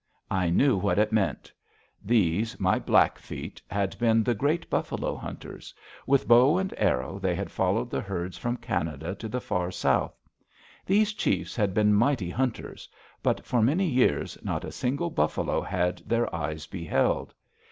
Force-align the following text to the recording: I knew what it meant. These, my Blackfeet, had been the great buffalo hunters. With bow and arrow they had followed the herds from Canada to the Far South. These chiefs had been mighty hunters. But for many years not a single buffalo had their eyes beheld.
I 0.31 0.49
knew 0.49 0.77
what 0.77 0.97
it 0.97 1.11
meant. 1.11 1.53
These, 2.03 2.59
my 2.59 2.79
Blackfeet, 2.79 3.61
had 3.69 3.95
been 3.99 4.23
the 4.23 4.33
great 4.33 4.67
buffalo 4.67 5.15
hunters. 5.15 5.75
With 6.07 6.27
bow 6.27 6.57
and 6.57 6.73
arrow 6.75 7.19
they 7.19 7.35
had 7.35 7.51
followed 7.51 7.91
the 7.91 8.01
herds 8.01 8.35
from 8.35 8.57
Canada 8.57 9.13
to 9.13 9.27
the 9.27 9.39
Far 9.39 9.69
South. 9.69 10.17
These 10.87 11.13
chiefs 11.13 11.55
had 11.55 11.75
been 11.75 11.93
mighty 11.93 12.31
hunters. 12.31 12.89
But 13.21 13.45
for 13.45 13.61
many 13.61 13.85
years 13.85 14.39
not 14.41 14.65
a 14.65 14.71
single 14.71 15.11
buffalo 15.11 15.61
had 15.61 15.99
their 15.99 16.33
eyes 16.33 16.65
beheld. 16.65 17.35